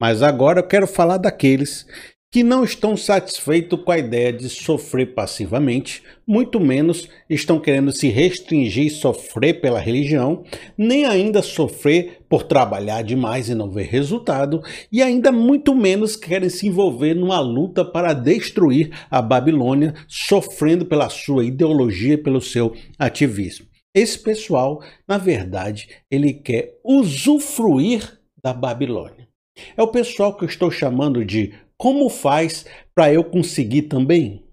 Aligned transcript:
Mas 0.00 0.22
agora 0.22 0.60
eu 0.60 0.66
quero 0.66 0.86
falar 0.86 1.18
daqueles 1.18 1.86
que 2.34 2.42
não 2.42 2.64
estão 2.64 2.96
satisfeitos 2.96 3.80
com 3.84 3.92
a 3.92 3.98
ideia 3.98 4.32
de 4.32 4.48
sofrer 4.48 5.14
passivamente, 5.14 6.02
muito 6.26 6.58
menos 6.58 7.08
estão 7.30 7.60
querendo 7.60 7.92
se 7.92 8.08
restringir 8.08 8.86
e 8.86 8.90
sofrer 8.90 9.60
pela 9.60 9.78
religião, 9.78 10.42
nem 10.76 11.04
ainda 11.04 11.42
sofrer 11.42 12.22
por 12.28 12.42
trabalhar 12.42 13.02
demais 13.02 13.48
e 13.48 13.54
não 13.54 13.70
ver 13.70 13.84
resultado, 13.84 14.60
e 14.90 15.00
ainda 15.00 15.30
muito 15.30 15.76
menos 15.76 16.16
querem 16.16 16.48
se 16.48 16.66
envolver 16.66 17.14
numa 17.14 17.38
luta 17.38 17.84
para 17.84 18.12
destruir 18.12 18.90
a 19.08 19.22
Babilônia, 19.22 19.94
sofrendo 20.08 20.84
pela 20.84 21.08
sua 21.08 21.44
ideologia 21.44 22.14
e 22.14 22.18
pelo 22.18 22.40
seu 22.40 22.74
ativismo. 22.98 23.66
Esse 23.94 24.18
pessoal, 24.18 24.82
na 25.06 25.18
verdade, 25.18 25.88
ele 26.10 26.32
quer 26.32 26.80
usufruir 26.84 28.18
da 28.42 28.52
Babilônia. 28.52 29.28
É 29.76 29.82
o 29.82 29.88
pessoal 29.88 30.36
que 30.36 30.44
eu 30.44 30.48
estou 30.48 30.70
chamando 30.70 31.24
de 31.24 31.54
como 31.76 32.08
faz 32.08 32.64
para 32.94 33.12
eu 33.12 33.24
conseguir 33.24 33.82
também? 33.82 34.44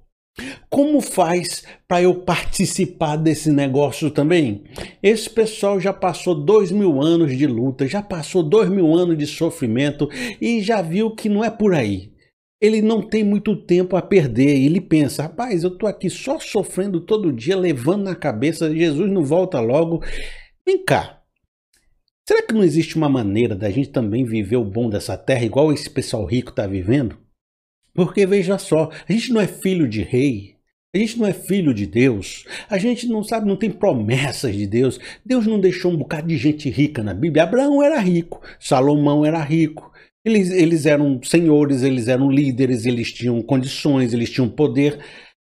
Como 0.70 1.02
faz 1.02 1.64
para 1.88 2.02
eu 2.02 2.16
participar 2.16 3.18
desse 3.18 3.52
negócio 3.52 4.10
também? 4.10 4.64
Esse 5.04 5.30
pessoal 5.30 5.80
já 5.80 5.92
passou 5.92 6.34
dois 6.34 6.72
mil 6.72 7.02
anos 7.02 7.38
de 7.38 7.46
luta, 7.46 7.88
já 7.88 8.02
passou 8.02 8.42
dois 8.42 8.70
mil 8.70 8.94
anos 8.96 9.18
de 9.18 9.28
sofrimento 9.28 10.10
e 10.40 10.62
já 10.62 10.82
viu 10.82 11.14
que 11.14 11.28
não 11.28 11.44
é 11.44 11.50
por 11.50 11.74
aí. 11.74 12.12
Ele 12.62 12.82
não 12.82 13.02
tem 13.02 13.24
muito 13.24 13.56
tempo 13.56 13.96
a 13.96 14.02
perder. 14.02 14.64
Ele 14.64 14.80
pensa: 14.80 15.24
rapaz, 15.24 15.64
eu 15.64 15.72
tô 15.72 15.88
aqui 15.88 16.10
só 16.10 16.40
sofrendo 16.40 17.02
todo 17.02 17.34
dia, 17.34 17.58
levando 17.58 18.04
na 18.04 18.16
cabeça, 18.16 18.74
Jesus 18.74 19.12
não 19.12 19.24
volta 19.24 19.60
logo. 19.60 20.02
Vem 20.66 20.84
cá, 20.86 21.21
Será 22.32 22.44
que 22.44 22.54
não 22.54 22.64
existe 22.64 22.96
uma 22.96 23.10
maneira 23.10 23.54
da 23.54 23.70
gente 23.70 23.90
também 23.90 24.24
viver 24.24 24.56
o 24.56 24.64
bom 24.64 24.90
dessa 24.90 25.18
terra 25.18 25.44
igual 25.44 25.74
esse 25.74 25.90
pessoal 25.90 26.24
rico 26.24 26.52
está 26.52 26.66
vivendo? 26.66 27.18
Porque 27.94 28.26
veja 28.26 28.58
só, 28.58 28.90
a 29.06 29.12
gente 29.12 29.34
não 29.34 29.42
é 29.42 29.46
filho 29.46 29.86
de 29.86 30.02
rei, 30.02 30.56
a 30.96 30.98
gente 30.98 31.20
não 31.20 31.28
é 31.28 31.34
filho 31.34 31.74
de 31.74 31.86
Deus, 31.86 32.46
a 32.70 32.78
gente 32.78 33.06
não 33.06 33.22
sabe, 33.22 33.50
não 33.50 33.58
tem 33.58 33.70
promessas 33.70 34.56
de 34.56 34.66
Deus. 34.66 34.98
Deus 35.26 35.46
não 35.46 35.60
deixou 35.60 35.92
um 35.92 35.98
bocado 35.98 36.30
de 36.30 36.38
gente 36.38 36.70
rica 36.70 37.04
na 37.04 37.14
Bíblia. 37.14 37.44
Abraão 37.44 37.84
era 37.84 38.00
rico, 38.00 38.42
Salomão 38.58 39.26
era 39.26 39.44
rico. 39.44 39.92
Eles, 40.24 40.52
eles 40.52 40.86
eram 40.86 41.22
senhores, 41.22 41.84
eles 41.84 42.08
eram 42.08 42.32
líderes, 42.32 42.86
eles 42.86 43.12
tinham 43.12 43.42
condições, 43.42 44.14
eles 44.14 44.30
tinham 44.30 44.48
poder. 44.48 45.00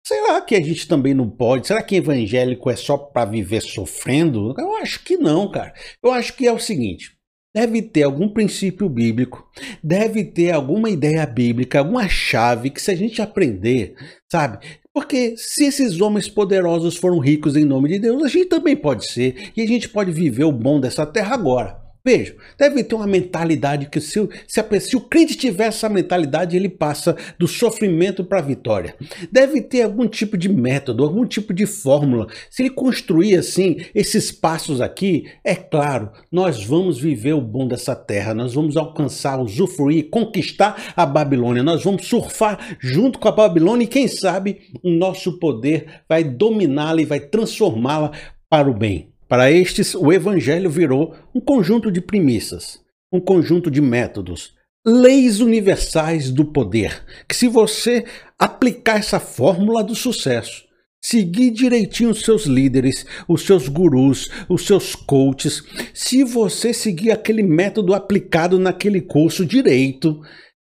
Será 0.07 0.41
que 0.41 0.55
a 0.55 0.61
gente 0.61 0.89
também 0.89 1.15
não 1.15 1.29
pode? 1.29 1.67
Será 1.67 1.83
que 1.83 1.97
evangélico 1.97 2.71
é 2.71 2.77
só 2.77 2.97
para 2.97 3.31
viver 3.31 3.61
sofrendo? 3.61 4.55
Eu 4.59 4.77
acho 4.77 5.05
que 5.05 5.17
não, 5.17 5.51
cara. 5.51 5.73
Eu 6.03 6.11
acho 6.13 6.35
que 6.35 6.47
é 6.47 6.53
o 6.53 6.59
seguinte: 6.59 7.17
deve 7.55 7.83
ter 7.83 8.05
algum 8.05 8.29
princípio 8.29 8.89
bíblico, 8.89 9.47
deve 9.83 10.25
ter 10.25 10.53
alguma 10.53 10.89
ideia 10.89 11.25
bíblica, 11.27 11.79
alguma 11.79 12.09
chave 12.09 12.71
que 12.71 12.81
se 12.81 12.91
a 12.91 12.95
gente 12.95 13.21
aprender, 13.21 13.95
sabe? 14.31 14.59
Porque 14.93 15.35
se 15.37 15.67
esses 15.67 16.01
homens 16.01 16.29
poderosos 16.29 16.97
foram 16.97 17.19
ricos 17.19 17.57
em 17.57 17.65
nome 17.65 17.91
de 17.91 17.99
Deus, 18.01 18.23
a 18.25 18.29
gente 18.29 18.47
também 18.47 18.77
pode 18.77 19.11
ser 19.11 19.53
e 19.57 19.63
a 19.63 19.67
gente 19.67 19.89
pode 19.89 20.11
viver 20.11 20.45
o 20.45 20.53
bom 20.53 20.81
dessa 20.81 21.07
terra 21.07 21.35
agora. 21.35 21.90
Veja, 22.05 22.35
deve 22.59 22.83
ter 22.83 22.95
uma 22.95 23.07
mentalidade 23.07 23.87
que 23.87 24.01
se, 24.01 24.27
se, 24.49 24.59
a, 24.59 24.81
se, 24.81 24.97
o 24.97 25.01
crente 25.01 25.37
tiver 25.37 25.67
essa 25.67 25.89
mentalidade, 25.89 26.57
ele 26.57 26.69
passa 26.69 27.15
do 27.39 27.47
sofrimento 27.47 28.25
para 28.25 28.39
a 28.39 28.43
vitória. 28.43 28.95
Deve 29.31 29.61
ter 29.61 29.83
algum 29.83 30.09
tipo 30.09 30.39
de 30.39 30.49
método, 30.49 31.05
algum 31.05 31.27
tipo 31.27 31.53
de 31.53 31.67
fórmula. 31.67 32.27
Se 32.51 32.63
ele 32.63 32.71
construir 32.71 33.37
assim 33.37 33.77
esses 33.95 34.33
passos 34.33 34.81
aqui, 34.81 35.27
é 35.45 35.55
claro, 35.55 36.11
nós 36.33 36.65
vamos 36.65 36.99
viver 36.99 37.35
o 37.35 37.41
bom 37.41 37.69
dessa 37.69 37.95
terra, 37.95 38.33
nós 38.33 38.55
vamos 38.55 38.79
alcançar, 38.79 39.39
usufruir, 39.39 40.09
conquistar 40.09 40.95
a 40.97 41.05
Babilônia, 41.05 41.63
nós 41.63 41.85
vamos 41.85 42.07
surfar 42.07 42.79
junto 42.81 43.19
com 43.19 43.29
a 43.29 43.33
Babilônia 43.33 43.85
e 43.85 43.89
quem 43.89 44.09
sabe 44.09 44.61
o 44.83 44.91
nosso 44.91 45.39
poder 45.39 46.03
vai 46.09 46.25
dominá-la 46.25 47.03
e 47.03 47.05
vai 47.05 47.21
transformá-la 47.21 48.13
para 48.49 48.71
o 48.71 48.75
bem. 48.75 49.10
Para 49.31 49.49
estes, 49.49 49.95
o 49.95 50.13
Evangelho 50.13 50.69
virou 50.69 51.15
um 51.33 51.41
conjunto 51.41 51.89
de 51.89 52.01
premissas, 52.01 52.81
um 53.13 53.21
conjunto 53.21 53.71
de 53.71 53.81
métodos, 53.81 54.55
leis 54.85 55.39
universais 55.39 56.33
do 56.33 56.45
poder, 56.45 57.05
que 57.29 57.37
se 57.37 57.47
você 57.47 58.05
aplicar 58.37 58.99
essa 58.99 59.21
fórmula 59.21 59.85
do 59.85 59.95
sucesso, 59.95 60.65
seguir 61.01 61.53
direitinho 61.53 62.11
os 62.11 62.23
seus 62.23 62.45
líderes, 62.45 63.07
os 63.29 63.43
seus 63.43 63.69
gurus, 63.69 64.29
os 64.49 64.67
seus 64.67 64.97
coaches, 64.97 65.63
se 65.95 66.25
você 66.25 66.75
seguir 66.75 67.13
aquele 67.13 67.45
método 67.45 67.95
aplicado 67.95 68.59
naquele 68.59 69.01
curso 69.01 69.47
direito, 69.47 70.21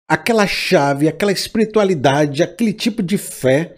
aquela 0.08 0.44
chave, 0.44 1.06
aquela 1.06 1.30
espiritualidade, 1.30 2.42
aquele 2.42 2.72
tipo 2.72 3.00
de 3.00 3.16
fé, 3.16 3.76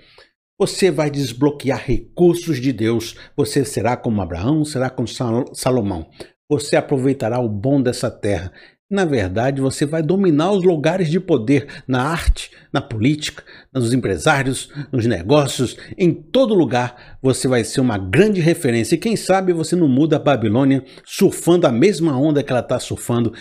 você 0.59 0.91
vai 0.91 1.09
desbloquear 1.09 1.83
recursos 1.85 2.61
de 2.61 2.73
Deus. 2.73 3.15
Você 3.37 3.65
será 3.65 3.97
como 3.97 4.21
Abraão, 4.21 4.65
será 4.65 4.91
como 4.91 5.07
Salomão. 5.55 6.09
Você 6.51 6.75
aproveitará 6.75 7.39
o 7.39 7.49
bom 7.49 7.81
dessa 7.81 8.11
terra. 8.11 8.53
Na 8.91 9.05
verdade, 9.05 9.61
você 9.61 9.85
vai 9.85 10.03
dominar 10.03 10.51
os 10.51 10.65
lugares 10.65 11.11
de 11.11 11.21
poder 11.21 11.67
na 11.87 12.03
arte, 12.03 12.51
na 12.73 12.81
política, 12.81 13.45
nos 13.73 13.93
empresários, 13.93 14.71
nos 14.91 15.05
negócios, 15.05 15.77
em 15.97 16.11
todo 16.13 16.55
lugar. 16.55 17.19
Você 17.23 17.47
vai 17.47 17.63
ser 17.65 17.83
uma 17.83 17.99
grande 17.99 18.41
referência. 18.41 18.95
E 18.95 18.99
quem 18.99 19.15
sabe 19.15 19.53
você 19.53 19.77
não 19.77 19.87
muda 19.87 20.17
a 20.17 20.19
Babilônia 20.19 20.83
surfando 21.05 21.67
a 21.67 21.73
mesma 21.73 22.19
onda 22.19 22.43
que 22.43 22.51
ela 22.51 22.63
está 22.63 22.81
surfando, 22.81 23.33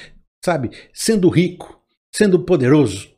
sabe? 0.44 0.69
Sendo 0.94 1.29
rico, 1.29 1.81
sendo 2.13 2.39
poderoso. 2.39 3.16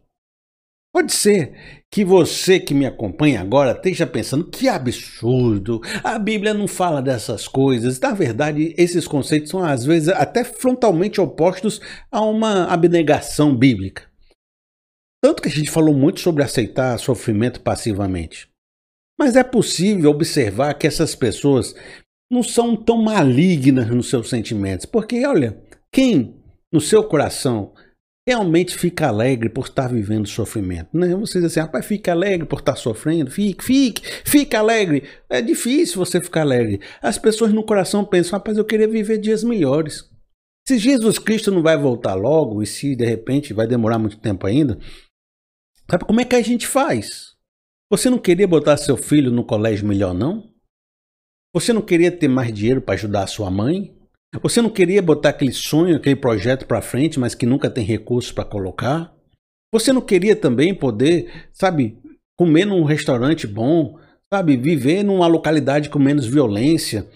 Pode 1.00 1.14
ser 1.14 1.54
que 1.90 2.04
você 2.04 2.60
que 2.60 2.74
me 2.74 2.86
acompanha 2.86 3.40
agora 3.40 3.72
esteja 3.72 4.06
pensando 4.06 4.44
que 4.44 4.68
absurdo, 4.68 5.80
a 6.04 6.20
Bíblia 6.20 6.54
não 6.54 6.68
fala 6.68 7.02
dessas 7.02 7.48
coisas. 7.48 7.98
Na 8.02 8.12
verdade, 8.12 8.76
esses 8.78 9.08
conceitos 9.08 9.50
são 9.50 9.64
às 9.64 9.86
vezes 9.86 10.10
até 10.10 10.44
frontalmente 10.44 11.22
opostos 11.22 11.80
a 12.12 12.20
uma 12.20 12.66
abnegação 12.66 13.56
bíblica. 13.56 14.04
Tanto 15.24 15.42
que 15.42 15.48
a 15.48 15.52
gente 15.52 15.72
falou 15.72 15.96
muito 15.96 16.20
sobre 16.20 16.44
aceitar 16.44 17.00
sofrimento 17.00 17.62
passivamente. 17.62 18.50
Mas 19.18 19.38
é 19.38 19.44
possível 19.44 20.12
observar 20.12 20.74
que 20.74 20.86
essas 20.86 21.16
pessoas 21.16 21.74
não 22.30 22.44
são 22.44 22.76
tão 22.76 23.02
malignas 23.02 23.88
nos 23.88 24.10
seus 24.10 24.30
sentimentos, 24.30 24.86
porque 24.86 25.26
olha, 25.26 25.64
quem 25.94 26.36
no 26.70 26.82
seu 26.82 27.06
coração 27.06 27.74
realmente 28.28 28.78
fica 28.78 29.08
alegre 29.08 29.50
por 29.50 29.66
estar 29.66 29.88
vivendo 29.88 30.28
sofrimento. 30.28 30.90
Né? 30.96 31.16
Você 31.16 31.40
diz 31.40 31.52
assim, 31.52 31.60
rapaz, 31.60 31.86
fica 31.86 32.12
alegre 32.12 32.46
por 32.46 32.60
estar 32.60 32.76
sofrendo, 32.76 33.32
fique, 33.32 33.64
fique, 33.64 34.02
fique 34.24 34.56
alegre. 34.56 35.04
É 35.30 35.42
difícil 35.42 35.98
você 35.98 36.22
ficar 36.22 36.42
alegre. 36.42 36.80
As 37.02 37.18
pessoas 37.18 37.52
no 37.52 37.64
coração 37.64 38.06
pensam, 38.06 38.38
rapaz, 38.38 38.58
eu 38.58 38.66
queria 38.66 38.88
viver 38.88 39.18
dias 39.18 39.44
melhores. 39.44 40.10
Se 40.68 40.78
Jesus 40.78 41.18
Cristo 41.18 41.50
não 41.50 41.64
vai 41.64 41.76
voltar 41.76 42.14
logo, 42.14 42.62
e 42.62 42.68
se 42.68 42.96
de 42.96 43.04
repente 43.04 43.54
vai 43.54 43.66
demorar 43.66 43.98
muito 43.98 44.20
tempo 44.20 44.46
ainda, 44.46 44.78
sabe 45.90 46.06
como 46.06 46.22
é 46.22 46.26
que 46.26 46.36
a 46.36 46.42
gente 46.44 46.68
faz? 46.68 47.36
Você 47.92 48.08
não 48.08 48.20
queria 48.20 48.48
botar 48.48 48.78
seu 48.78 48.96
filho 48.96 49.32
no 49.32 49.44
colégio 49.44 49.88
melhor, 49.88 50.14
não? 50.14 50.54
Você 51.52 51.74
não 51.74 51.82
queria 51.82 52.12
ter 52.12 52.28
mais 52.28 52.54
dinheiro 52.54 52.82
para 52.84 52.94
ajudar 52.94 53.24
a 53.24 53.28
sua 53.28 53.50
mãe? 53.50 53.99
Você 54.42 54.62
não 54.62 54.70
queria 54.70 55.02
botar 55.02 55.30
aquele 55.30 55.52
sonho, 55.52 55.96
aquele 55.96 56.16
projeto 56.16 56.68
para 56.68 56.82
frente, 56.82 57.20
mas 57.20 57.34
que 57.34 57.48
nunca 57.48 57.70
tem 57.70 57.84
recursos 57.84 58.32
para 58.32 58.46
colocar? 58.46 59.12
Você 59.74 59.92
não 59.92 60.02
queria 60.02 60.36
também 60.36 60.74
poder, 60.74 61.48
sabe, 61.52 61.98
comer 62.38 62.66
num 62.66 62.84
restaurante 62.84 63.48
bom, 63.48 63.98
sabe, 64.32 64.56
viver 64.56 65.04
numa 65.04 65.26
localidade 65.26 65.90
com 65.90 65.98
menos 65.98 66.28
violência, 66.28 67.08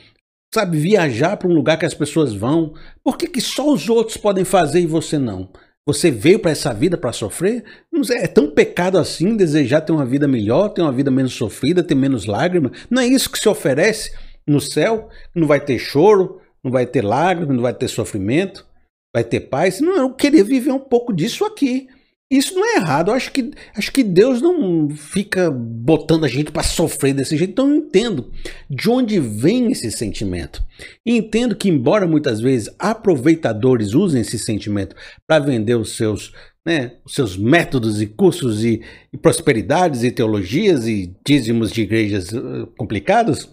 sabe, 0.53 0.77
viajar 0.79 1.37
para 1.37 1.47
um 1.47 1.53
lugar 1.53 1.77
que 1.77 1.85
as 1.85 1.93
pessoas 1.93 2.33
vão? 2.33 2.73
Por 3.03 3.15
que, 3.15 3.27
que 3.27 3.41
só 3.41 3.71
os 3.71 3.87
outros 3.89 4.17
podem 4.17 4.43
fazer 4.43 4.81
e 4.81 4.87
você 4.87 5.19
não? 5.19 5.49
Você 5.85 6.09
veio 6.09 6.39
para 6.39 6.51
essa 6.51 6.73
vida 6.73 6.97
para 6.97 7.11
sofrer? 7.11 7.63
É 8.11 8.27
tão 8.27 8.49
pecado 8.49 8.97
assim 8.97 9.35
desejar 9.35 9.81
ter 9.81 9.91
uma 9.91 10.05
vida 10.05 10.27
melhor, 10.27 10.69
ter 10.69 10.81
uma 10.81 10.91
vida 10.91 11.11
menos 11.11 11.33
sofrida, 11.33 11.83
ter 11.83 11.95
menos 11.95 12.25
lágrimas? 12.25 12.71
Não 12.89 13.01
é 13.01 13.05
isso 13.05 13.29
que 13.29 13.37
se 13.37 13.49
oferece 13.49 14.13
no 14.47 14.59
céu? 14.59 15.09
Não 15.35 15.45
vai 15.45 15.59
ter 15.59 15.77
choro, 15.77 16.39
não 16.63 16.71
vai 16.71 16.85
ter 16.85 17.03
lágrimas, 17.03 17.55
não 17.55 17.63
vai 17.63 17.73
ter 17.73 17.87
sofrimento, 17.87 18.65
vai 19.13 19.23
ter 19.23 19.41
paz. 19.41 19.81
Não, 19.81 19.97
eu 19.97 20.13
queria 20.13 20.43
viver 20.43 20.71
um 20.71 20.79
pouco 20.79 21.13
disso 21.13 21.45
aqui. 21.45 21.87
Isso 22.33 22.55
não 22.55 22.65
é 22.65 22.77
errado. 22.77 23.11
Eu 23.11 23.15
acho 23.15 23.31
que, 23.31 23.51
acho 23.77 23.91
que 23.91 24.03
Deus 24.03 24.41
não 24.41 24.89
fica 24.89 25.51
botando 25.51 26.23
a 26.23 26.27
gente 26.27 26.51
para 26.51 26.63
sofrer 26.63 27.13
desse 27.13 27.37
jeito. 27.37 27.51
Então 27.51 27.69
eu 27.69 27.75
entendo 27.75 28.31
de 28.67 28.89
onde 28.89 29.19
vem 29.19 29.71
esse 29.71 29.91
sentimento. 29.91 30.63
E 31.05 31.15
entendo 31.15 31.55
que, 31.55 31.69
embora 31.69 32.07
muitas 32.07 32.39
vezes 32.39 32.73
aproveitadores 32.79 33.93
usem 33.93 34.21
esse 34.21 34.39
sentimento 34.39 34.95
para 35.27 35.45
vender 35.45 35.75
os 35.75 35.95
seus, 35.95 36.33
né, 36.65 36.93
os 37.05 37.13
seus 37.13 37.37
métodos 37.37 38.01
e 38.01 38.07
cursos 38.07 38.63
e, 38.63 38.81
e 39.11 39.17
prosperidades 39.17 40.01
e 40.01 40.09
teologias 40.09 40.87
e 40.87 41.15
dízimos 41.23 41.71
de 41.71 41.83
igrejas 41.83 42.31
uh, 42.31 42.65
complicados, 42.75 43.47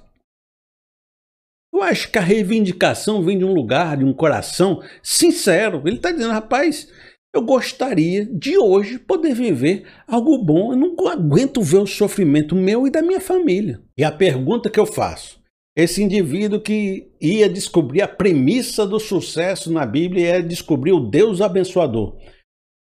eu 1.80 1.84
acho 1.84 2.10
que 2.10 2.18
a 2.18 2.22
reivindicação 2.22 3.22
vem 3.22 3.38
de 3.38 3.44
um 3.44 3.54
lugar, 3.54 3.96
de 3.96 4.04
um 4.04 4.12
coração 4.12 4.82
sincero. 5.02 5.82
Ele 5.86 5.96
está 5.96 6.10
dizendo, 6.10 6.32
rapaz, 6.32 6.88
Eu 7.32 7.42
gostaria 7.42 8.26
de 8.26 8.58
hoje 8.58 8.98
poder 8.98 9.34
viver 9.34 9.86
algo 10.06 10.36
bom. 10.38 10.72
Eu 10.72 10.76
não 10.76 11.08
aguento 11.08 11.62
ver 11.62 11.78
o 11.78 11.86
sofrimento 11.86 12.56
meu 12.56 12.86
e 12.86 12.90
da 12.90 13.00
minha 13.00 13.20
família. 13.20 13.80
E 13.96 14.02
a 14.02 14.10
pergunta 14.10 14.68
que 14.68 14.80
eu 14.80 14.84
faço: 14.84 15.40
esse 15.76 16.02
indivíduo 16.02 16.60
que 16.60 17.12
ia 17.20 17.48
descobrir 17.48 18.02
a 18.02 18.08
premissa 18.08 18.84
do 18.84 18.98
sucesso 18.98 19.72
na 19.72 19.86
Bíblia 19.86 20.38
é 20.38 20.42
descobrir 20.42 20.92
o 20.92 21.08
Deus 21.08 21.40
abençoador. 21.40 22.18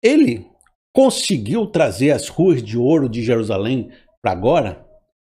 Ele 0.01 0.47
conseguiu 0.95 1.67
trazer 1.67 2.11
as 2.11 2.29
ruas 2.29 2.63
de 2.63 2.77
ouro 2.77 3.09
de 3.09 3.21
Jerusalém 3.21 3.91
para 4.21 4.31
agora? 4.31 4.85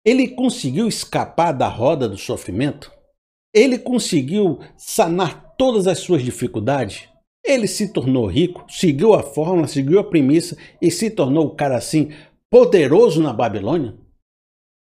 Ele 0.04 0.28
conseguiu 0.28 0.86
escapar 0.86 1.52
da 1.52 1.68
roda 1.68 2.06
do 2.06 2.18
sofrimento? 2.18 2.99
Ele 3.54 3.78
conseguiu 3.78 4.60
sanar 4.76 5.54
todas 5.56 5.86
as 5.86 5.98
suas 5.98 6.22
dificuldades? 6.22 7.08
Ele 7.44 7.66
se 7.66 7.92
tornou 7.92 8.26
rico, 8.26 8.64
seguiu 8.68 9.14
a 9.14 9.22
fórmula, 9.22 9.66
seguiu 9.66 9.98
a 9.98 10.04
premissa 10.04 10.56
e 10.80 10.90
se 10.90 11.10
tornou 11.10 11.46
o 11.46 11.54
cara 11.54 11.76
assim 11.76 12.12
poderoso 12.50 13.22
na 13.22 13.32
Babilônia? 13.32 13.94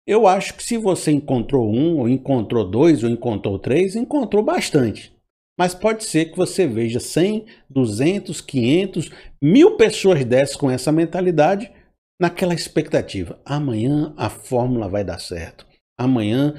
Eu 0.05 0.27
acho 0.27 0.55
que 0.55 0.63
se 0.63 0.77
você 0.77 1.11
encontrou 1.11 1.71
um, 1.71 1.99
ou 1.99 2.09
encontrou 2.09 2.69
dois, 2.69 3.03
ou 3.03 3.09
encontrou 3.09 3.57
três, 3.57 3.95
encontrou 3.95 4.43
bastante. 4.43 5.15
Mas 5.57 5.75
pode 5.75 6.03
ser 6.03 6.31
que 6.31 6.37
você 6.37 6.65
veja 6.65 6.99
100, 6.99 7.45
200, 7.69 8.41
500, 8.41 9.09
mil 9.41 9.77
pessoas 9.77 10.25
dessas 10.25 10.55
com 10.55 10.71
essa 10.71 10.91
mentalidade 10.91 11.71
naquela 12.19 12.53
expectativa. 12.53 13.39
Amanhã 13.45 14.13
a 14.17 14.29
fórmula 14.29 14.89
vai 14.89 15.03
dar 15.03 15.19
certo. 15.19 15.65
Amanhã 15.99 16.55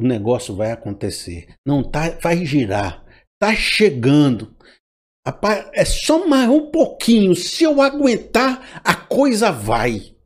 o 0.00 0.06
negócio 0.06 0.56
vai 0.56 0.72
acontecer. 0.72 1.54
Não 1.64 1.82
tá, 1.82 2.10
vai 2.22 2.44
girar. 2.44 3.04
Tá 3.38 3.54
chegando. 3.54 4.56
Rapaz, 5.26 5.68
é 5.74 5.84
só 5.84 6.26
mais 6.26 6.48
um 6.48 6.70
pouquinho. 6.70 7.34
Se 7.34 7.64
eu 7.64 7.82
aguentar, 7.82 8.80
a 8.82 8.94
coisa 8.94 9.52
vai. 9.52 10.16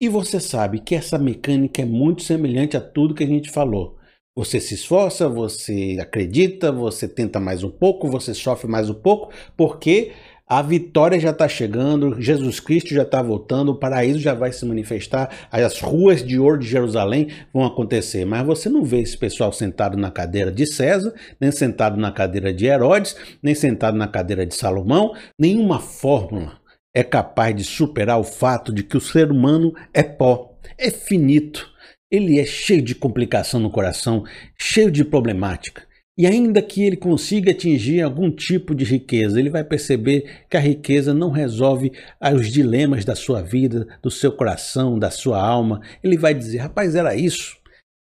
E 0.00 0.08
você 0.08 0.38
sabe 0.38 0.80
que 0.80 0.94
essa 0.94 1.18
mecânica 1.18 1.82
é 1.82 1.84
muito 1.84 2.22
semelhante 2.22 2.76
a 2.76 2.80
tudo 2.80 3.14
que 3.14 3.24
a 3.24 3.26
gente 3.26 3.50
falou. 3.50 3.98
Você 4.36 4.60
se 4.60 4.74
esforça, 4.74 5.28
você 5.28 5.96
acredita, 6.00 6.70
você 6.72 7.08
tenta 7.08 7.38
mais 7.38 7.62
um 7.62 7.70
pouco, 7.70 8.08
você 8.08 8.34
sofre 8.34 8.68
mais 8.68 8.90
um 8.90 8.94
pouco, 8.94 9.32
porque 9.56 10.12
a 10.46 10.60
vitória 10.60 11.18
já 11.18 11.30
está 11.30 11.48
chegando, 11.48 12.20
Jesus 12.20 12.60
Cristo 12.60 12.92
já 12.92 13.02
está 13.02 13.22
voltando, 13.22 13.70
o 13.70 13.78
paraíso 13.78 14.18
já 14.18 14.34
vai 14.34 14.52
se 14.52 14.64
manifestar, 14.66 15.48
as 15.50 15.80
ruas 15.80 16.22
de 16.22 16.38
ouro 16.38 16.58
de 16.58 16.68
Jerusalém 16.68 17.28
vão 17.52 17.64
acontecer. 17.64 18.26
Mas 18.26 18.44
você 18.44 18.68
não 18.68 18.84
vê 18.84 19.00
esse 19.00 19.16
pessoal 19.16 19.52
sentado 19.52 19.96
na 19.96 20.10
cadeira 20.10 20.52
de 20.52 20.66
César, 20.66 21.14
nem 21.40 21.50
sentado 21.50 21.96
na 21.96 22.12
cadeira 22.12 22.52
de 22.52 22.66
Herodes, 22.66 23.16
nem 23.42 23.54
sentado 23.54 23.96
na 23.96 24.06
cadeira 24.06 24.44
de 24.44 24.54
Salomão. 24.54 25.14
Nenhuma 25.38 25.80
fórmula 25.80 26.58
é 26.94 27.02
capaz 27.02 27.56
de 27.56 27.64
superar 27.64 28.20
o 28.20 28.24
fato 28.24 28.72
de 28.72 28.82
que 28.82 28.98
o 28.98 29.00
ser 29.00 29.30
humano 29.30 29.74
é 29.94 30.02
pó, 30.02 30.58
é 30.76 30.90
finito. 30.90 31.72
Ele 32.10 32.38
é 32.38 32.44
cheio 32.44 32.82
de 32.82 32.94
complicação 32.94 33.58
no 33.58 33.70
coração, 33.70 34.24
cheio 34.58 34.90
de 34.90 35.04
problemática. 35.04 35.82
E 36.16 36.28
ainda 36.28 36.62
que 36.62 36.82
ele 36.84 36.96
consiga 36.96 37.50
atingir 37.50 38.00
algum 38.00 38.30
tipo 38.30 38.72
de 38.72 38.84
riqueza, 38.84 39.38
ele 39.38 39.50
vai 39.50 39.64
perceber 39.64 40.44
que 40.48 40.56
a 40.56 40.60
riqueza 40.60 41.12
não 41.12 41.30
resolve 41.30 41.92
os 42.34 42.52
dilemas 42.52 43.04
da 43.04 43.16
sua 43.16 43.42
vida, 43.42 43.86
do 44.00 44.10
seu 44.12 44.30
coração, 44.30 44.96
da 44.96 45.10
sua 45.10 45.44
alma. 45.44 45.80
Ele 46.04 46.16
vai 46.16 46.32
dizer: 46.32 46.58
rapaz, 46.58 46.94
era 46.94 47.16
isso, 47.16 47.56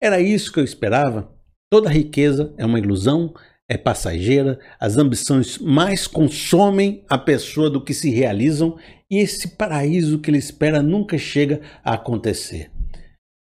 era 0.02 0.22
isso 0.22 0.54
que 0.54 0.60
eu 0.60 0.64
esperava. 0.64 1.30
Toda 1.70 1.90
riqueza 1.90 2.54
é 2.58 2.66
uma 2.66 2.80
ilusão, 2.80 3.34
é 3.70 3.78
passageira, 3.78 4.58
as 4.80 4.98
ambições 4.98 5.58
mais 5.58 6.08
consomem 6.08 7.04
a 7.10 7.18
pessoa 7.18 7.70
do 7.70 7.84
que 7.84 7.94
se 7.94 8.10
realizam 8.10 8.78
e 9.12 9.18
esse 9.18 9.50
paraíso 9.50 10.20
que 10.20 10.32
ele 10.32 10.38
espera 10.38 10.82
nunca 10.82 11.18
chega 11.18 11.60
a 11.84 11.96
acontecer. 11.96 12.72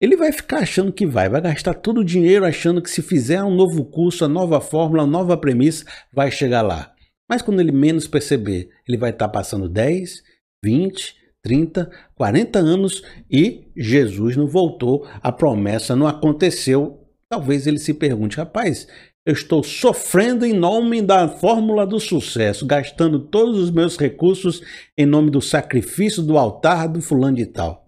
Ele 0.02 0.16
vai 0.16 0.32
ficar 0.32 0.58
achando 0.58 0.92
que 0.92 1.06
vai, 1.06 1.28
vai 1.28 1.40
gastar 1.40 1.74
todo 1.74 2.00
o 2.00 2.04
dinheiro 2.04 2.44
achando 2.44 2.82
que 2.82 2.90
se 2.90 3.00
fizer 3.00 3.40
um 3.44 3.54
novo 3.54 3.84
curso, 3.84 4.24
a 4.24 4.28
nova 4.28 4.60
fórmula, 4.60 5.04
a 5.04 5.06
nova 5.06 5.36
premissa, 5.36 5.84
vai 6.12 6.28
chegar 6.28 6.60
lá. 6.60 6.92
Mas 7.30 7.40
quando 7.40 7.60
ele 7.60 7.70
menos 7.70 8.08
perceber, 8.08 8.68
ele 8.88 8.98
vai 8.98 9.10
estar 9.10 9.28
passando 9.28 9.68
10, 9.68 10.24
20, 10.64 11.14
30, 11.40 11.88
40 12.16 12.58
anos 12.58 13.04
e 13.30 13.68
Jesus 13.76 14.36
não 14.36 14.48
voltou, 14.48 15.06
a 15.22 15.30
promessa 15.30 15.94
não 15.94 16.08
aconteceu. 16.08 17.06
Talvez 17.28 17.68
ele 17.68 17.78
se 17.78 17.94
pergunte, 17.94 18.38
rapaz, 18.38 18.88
eu 19.24 19.32
estou 19.32 19.62
sofrendo 19.62 20.44
em 20.44 20.52
nome 20.52 21.00
da 21.00 21.28
fórmula 21.28 21.86
do 21.86 22.00
sucesso, 22.00 22.66
gastando 22.66 23.20
todos 23.20 23.56
os 23.56 23.70
meus 23.70 23.96
recursos 23.96 24.62
em 24.98 25.06
nome 25.06 25.30
do 25.30 25.40
sacrifício 25.40 26.24
do 26.24 26.36
altar 26.36 26.88
do 26.88 27.00
fulano 27.00 27.36
de 27.36 27.46
tal. 27.46 27.81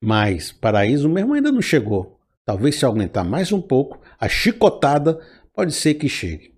Mas 0.00 0.52
paraíso 0.52 1.08
mesmo 1.08 1.34
ainda 1.34 1.52
não 1.52 1.62
chegou. 1.62 2.18
Talvez 2.44 2.76
se 2.76 2.84
aumentar 2.84 3.24
mais 3.24 3.52
um 3.52 3.60
pouco, 3.60 4.00
a 4.18 4.28
chicotada 4.28 5.20
pode 5.52 5.72
ser 5.72 5.94
que 5.94 6.08
chegue. 6.08 6.55